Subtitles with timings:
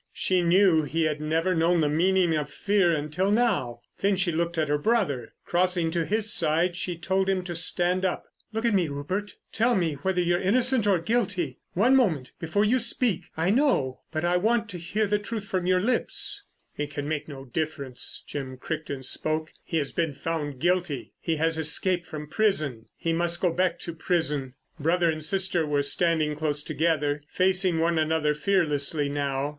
[0.13, 3.81] She knew he had never known the meaning of fear until now.
[3.99, 5.35] Then she looked at her brother.
[5.45, 8.23] Crossing to his side she told him to stand up.
[8.51, 9.35] "Look at me, Rupert.
[9.51, 13.25] Tell me whether you're innocent or guilty—one moment, before you speak.
[13.37, 16.45] I know, but I want to hear the truth from your lips."
[16.75, 19.53] "It can make no difference." Jim Crichton spoke.
[19.63, 21.13] "He has been found guilty.
[21.19, 22.87] He has escaped from prison.
[22.97, 27.99] He must go back to prison." Brother and sister were standing close together, facing one
[27.99, 29.49] another fearlessly now.